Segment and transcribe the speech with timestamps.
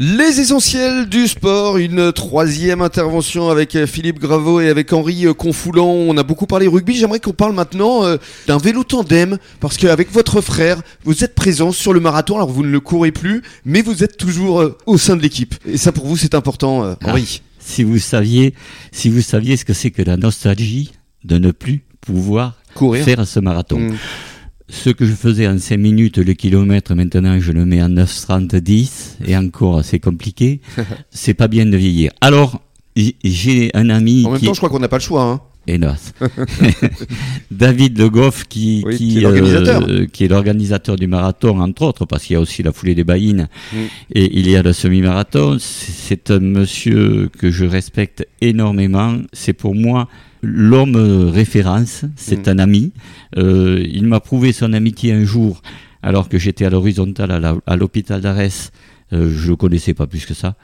[0.00, 5.34] Les essentiels du sport, une troisième intervention avec euh, Philippe Graveau et avec Henri euh,
[5.34, 5.86] Confoulant.
[5.86, 6.96] On a beaucoup parlé rugby.
[6.96, 8.16] J'aimerais qu'on parle maintenant euh,
[8.48, 12.34] d'un vélo tandem parce qu'avec votre frère, vous êtes présent sur le marathon.
[12.34, 15.54] Alors vous ne le courez plus, mais vous êtes toujours au sein de l'équipe.
[15.64, 17.40] Et ça pour vous c'est important, Henri.
[17.40, 18.54] Ah, si vous saviez,
[18.90, 20.90] si vous saviez ce que c'est que la nostalgie
[21.22, 23.78] de ne plus pouvoir courir faire ce marathon.
[23.78, 23.96] Hmm
[24.68, 29.16] ce que je faisais en 5 minutes le kilomètre, maintenant je le mets en 9,30-10
[29.26, 30.60] et encore c'est compliqué.
[31.10, 32.12] c'est pas bien de vieillir.
[32.20, 32.60] Alors,
[32.96, 34.24] j'ai un ami.
[34.26, 35.22] En même temps, je crois qu'on n'a pas le choix.
[35.22, 35.40] Hein.
[35.66, 36.12] Hélas.
[37.50, 42.34] David Le Goff, qui, qui, euh, qui est l'organisateur du marathon, entre autres, parce qu'il
[42.34, 43.76] y a aussi la foulée des baïnes mm.
[44.14, 45.56] et il y a le semi-marathon.
[45.58, 49.16] C'est un monsieur que je respecte énormément.
[49.32, 50.08] C'est pour moi
[50.44, 50.96] l'homme
[51.30, 52.50] référence, c'est mm.
[52.50, 52.92] un ami.
[53.36, 55.62] Euh, il m'a prouvé son amitié un jour,
[56.02, 58.72] alors que j'étais à l'horizontale à l'hôpital d'Arès.
[59.12, 60.56] Euh, je le connaissais pas plus que ça.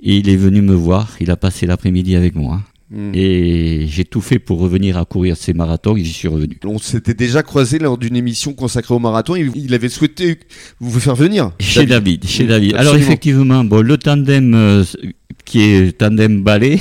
[0.00, 2.62] Et il est venu me voir, il a passé l'après-midi avec moi.
[2.90, 3.10] Mm.
[3.14, 6.58] Et j'ai tout fait pour revenir à courir ces marathons et j'y suis revenu.
[6.64, 9.36] On s'était déjà croisé lors d'une émission consacrée au marathon.
[9.36, 10.38] Il avait souhaité
[10.80, 11.52] vous faire venir.
[11.60, 12.74] Chez David, chez David.
[12.76, 14.84] Alors effectivement, bon, le tandem euh,
[15.44, 16.80] qui est tandem balai,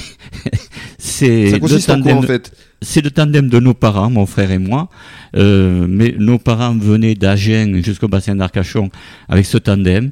[1.17, 2.17] c'est le tandem.
[2.17, 2.51] En fait
[2.81, 4.89] c'est le tandem de nos parents, mon frère et moi.
[5.35, 8.89] Euh, mais nos parents venaient d'Agen jusqu'au bassin d'Arcachon
[9.27, 10.11] avec ce tandem.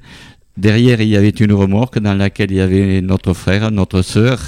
[0.58, 4.42] Derrière, il y avait une remorque dans laquelle il y avait notre frère, notre sœur,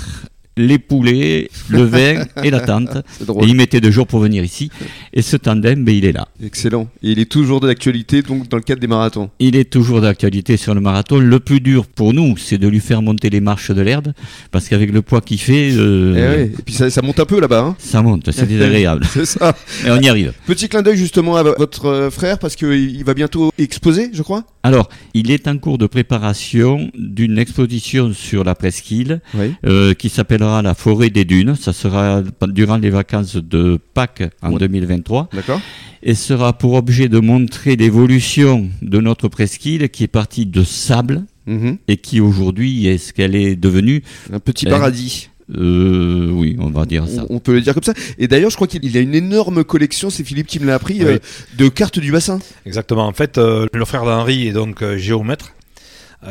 [0.57, 2.97] les poulets, le vin et la tente.
[3.41, 4.69] Et il mettait deux jours pour venir ici.
[5.13, 6.27] Et ce tandem, ben, il est là.
[6.43, 6.87] Excellent.
[7.03, 9.29] Et il est toujours d'actualité donc dans le cadre des marathons.
[9.39, 11.19] Il est toujours d'actualité sur le marathon.
[11.19, 14.13] Le plus dur pour nous, c'est de lui faire monter les marches de l'herbe,
[14.51, 15.71] parce qu'avec le poids qu'il fait.
[15.73, 17.61] Euh, eh et, puis ça, monte un peu là-bas.
[17.61, 17.75] Hein.
[17.79, 19.05] ça monte, c'est désagréable.
[19.11, 19.55] c'est ça.
[19.85, 20.33] Et on y arrive.
[20.45, 24.43] Petit clin d'œil justement à votre euh, frère, parce qu'il va bientôt exposer, je crois.
[24.67, 29.21] Alors, il est en cours de préparation d'une exposition sur la presqu'île
[29.65, 31.55] euh, qui s'appellera La forêt des dunes.
[31.55, 35.29] Ça sera durant les vacances de Pâques en 2023.
[35.33, 35.61] D'accord.
[36.03, 41.23] Et sera pour objet de montrer l'évolution de notre presqu'île qui est partie de sable
[41.45, 41.77] mhm.
[41.87, 44.03] et qui aujourd'hui est ce qu'elle est devenue.
[44.31, 45.29] Un petit paradis.
[45.55, 47.25] Euh, oui, on va dire ça.
[47.29, 47.93] On, peut le dire comme ça.
[48.17, 51.03] Et d'ailleurs, je crois qu'il a une énorme collection, c'est Philippe qui me l'a appris,
[51.03, 51.19] euh,
[51.57, 52.39] de cartes du bassin.
[52.65, 53.07] Exactement.
[53.07, 55.53] En fait, euh, le frère d'Henri est donc géomètre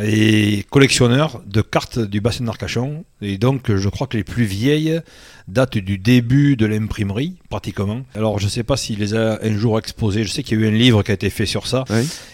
[0.03, 3.05] et collectionneur de cartes du bassin d'Arcachon.
[3.22, 5.00] Et donc, je crois que les plus vieilles
[5.47, 8.00] datent du début de l'imprimerie, pratiquement.
[8.16, 10.25] Alors, je ne sais pas s'il les a un jour exposées.
[10.25, 11.84] Je sais qu'il y a eu un livre qui a été fait sur ça.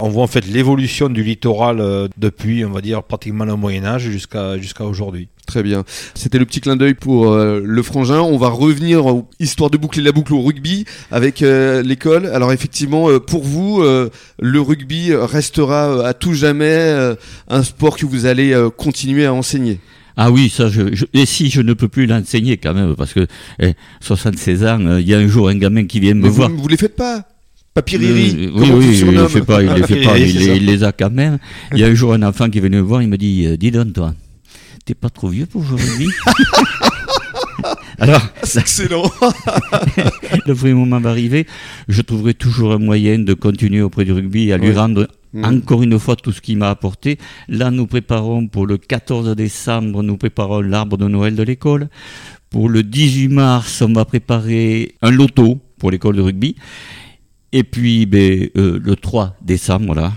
[0.01, 4.59] On voit en fait l'évolution du littoral depuis, on va dire, pratiquement le Moyen-Âge jusqu'à
[4.59, 5.29] jusqu'à aujourd'hui.
[5.53, 5.85] Très bien.
[6.15, 8.21] C'était le petit clin d'œil pour euh, le frangin.
[8.21, 9.05] On va revenir,
[9.39, 12.25] histoire de boucler la boucle au rugby avec euh, l'école.
[12.25, 17.15] Alors effectivement, euh, pour vous, le rugby restera à tout jamais
[17.49, 19.79] un sport que vous allez continuer à enseigner?
[20.17, 23.27] Ah oui, ça, je, et si je ne peux plus l'enseigner quand même, parce que
[24.01, 26.49] 76 ans, il y a un jour un gamin qui vient me voir.
[26.49, 27.27] Vous, vous les faites pas
[27.75, 31.11] Papyriri, oui, oui, il les fait pas, il les fait pas, il, les a quand
[31.11, 31.39] même.
[31.73, 33.57] Il y a un jour un enfant qui est venu me voir, il me dit,
[33.59, 34.15] dis donc toi,
[34.85, 36.09] t'es pas trop vieux pour jouer au rugby?
[37.99, 39.11] Alors, c'est excellent.
[40.47, 41.47] le vrai moment va arriver.
[41.89, 45.45] Je trouverai toujours un moyen de continuer auprès du rugby à lui rendre mm.
[45.45, 47.19] encore une fois tout ce qu'il m'a apporté.
[47.49, 51.89] Là, nous préparons pour le 14 décembre, nous préparons l'arbre de Noël de l'école.
[52.51, 56.57] Pour le 18 mars, on va préparer un loto pour l'école de rugby.
[57.53, 60.13] Et puis, ben, euh, le 3 décembre, là,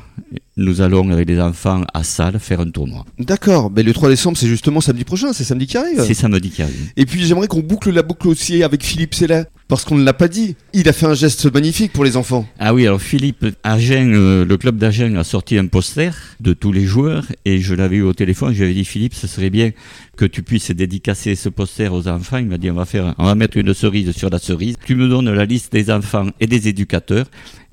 [0.58, 3.06] nous allons avec les enfants à Salle faire un tournoi.
[3.20, 6.04] D'accord, mais le 3 décembre c'est justement samedi prochain, c'est samedi qui arrive.
[6.06, 6.92] C'est samedi qui arrive.
[6.96, 10.14] Et puis j'aimerais qu'on boucle la boucle aussi avec Philippe Sella, parce qu'on ne l'a
[10.14, 10.56] pas dit.
[10.74, 12.48] Il a fait un geste magnifique pour les enfants.
[12.60, 16.72] Ah oui, alors Philippe, Agen, euh, le club d'Agen a sorti un poster de tous
[16.72, 19.50] les joueurs et je l'avais eu au téléphone, je lui avais dit Philippe, ce serait
[19.50, 19.72] bien
[20.16, 22.38] que tu puisses dédicacer ce poster aux enfants.
[22.38, 24.76] Il m'a dit on va faire, on va mettre une cerise sur la cerise.
[24.86, 27.26] Tu me donnes la liste des enfants et des éducateurs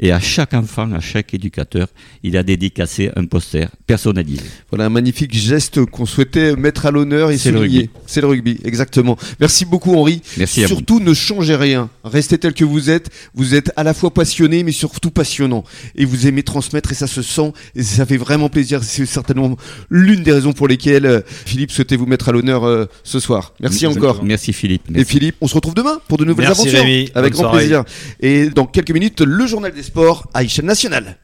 [0.03, 1.87] et à chaque enfant, à chaque éducateur,
[2.25, 4.43] il a dédicacé un poster personnalisé.
[4.69, 7.89] Voilà un magnifique geste qu'on souhaitait mettre à l'honneur et souligner.
[8.07, 9.17] C'est le rugby, exactement.
[9.39, 10.21] Merci beaucoup Henri.
[10.39, 11.89] Merci Surtout ne changez rien.
[12.03, 13.11] Restez tel que vous êtes.
[13.35, 15.63] Vous êtes à la fois passionné mais surtout passionnant.
[15.95, 18.83] Et vous aimez transmettre et ça se sent et ça fait vraiment plaisir.
[18.83, 19.57] C'est certainement
[19.89, 23.55] l'une des raisons pour lesquelles euh, Philippe souhaitait vous mettre à l'honneur euh, ce soir.
[23.61, 24.25] Merci encore.
[24.25, 24.83] Merci Philippe.
[24.95, 26.73] Et Philippe, on se retrouve demain pour de nouvelles aventures.
[26.73, 27.11] Rémi.
[27.15, 27.85] Avec grand plaisir.
[28.21, 31.19] Et dans quelques minutes, le journal des sports à échelle nationale.